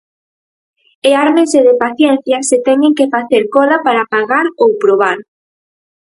[1.07, 5.17] E ármense de paciencia se teñen que facer cola para pagar ou probar.